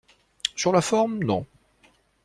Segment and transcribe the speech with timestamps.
[0.55, 1.45] Sur la forme, non.